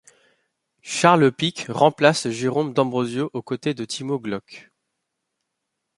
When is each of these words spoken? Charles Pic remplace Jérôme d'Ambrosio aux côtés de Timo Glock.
Charles 0.81 1.31
Pic 1.31 1.67
remplace 1.69 2.27
Jérôme 2.27 2.73
d'Ambrosio 2.73 3.29
aux 3.33 3.43
côtés 3.43 3.75
de 3.75 3.85
Timo 3.85 4.19
Glock. 4.19 4.71